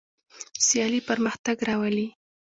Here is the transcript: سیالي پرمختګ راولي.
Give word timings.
سیالي 0.65 0.99
پرمختګ 1.09 1.57
راولي. 1.67 2.07